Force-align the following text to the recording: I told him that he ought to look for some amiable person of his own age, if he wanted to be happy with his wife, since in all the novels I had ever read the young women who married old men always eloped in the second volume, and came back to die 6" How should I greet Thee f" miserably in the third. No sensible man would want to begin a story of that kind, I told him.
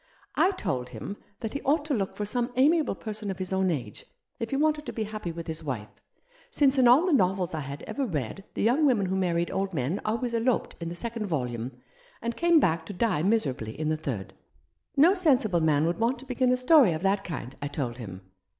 I 0.33 0.49
told 0.57 0.89
him 0.89 1.17
that 1.41 1.53
he 1.53 1.61
ought 1.61 1.85
to 1.85 1.93
look 1.93 2.15
for 2.15 2.25
some 2.25 2.51
amiable 2.55 2.95
person 2.95 3.29
of 3.29 3.37
his 3.37 3.53
own 3.53 3.69
age, 3.69 4.03
if 4.39 4.49
he 4.49 4.55
wanted 4.55 4.87
to 4.87 4.93
be 4.93 5.03
happy 5.03 5.31
with 5.31 5.45
his 5.45 5.63
wife, 5.63 5.89
since 6.49 6.79
in 6.79 6.87
all 6.87 7.05
the 7.05 7.13
novels 7.13 7.53
I 7.53 7.59
had 7.59 7.83
ever 7.83 8.07
read 8.07 8.43
the 8.55 8.63
young 8.63 8.87
women 8.87 9.05
who 9.05 9.15
married 9.15 9.51
old 9.51 9.75
men 9.75 10.01
always 10.03 10.33
eloped 10.33 10.75
in 10.79 10.89
the 10.89 10.95
second 10.95 11.27
volume, 11.27 11.73
and 12.19 12.35
came 12.35 12.59
back 12.59 12.83
to 12.87 12.93
die 12.93 13.09
6" 13.09 13.09
How 13.09 13.09
should 13.11 13.13
I 13.13 13.19
greet 13.19 13.19
Thee 13.19 13.27
f" 13.27 13.29
miserably 13.53 13.79
in 13.79 13.89
the 13.89 13.95
third. 13.97 14.33
No 14.97 15.13
sensible 15.13 15.61
man 15.61 15.85
would 15.85 15.99
want 15.99 16.17
to 16.17 16.25
begin 16.25 16.51
a 16.51 16.57
story 16.57 16.93
of 16.93 17.03
that 17.03 17.23
kind, 17.23 17.55
I 17.61 17.67
told 17.67 17.99
him. 17.99 18.21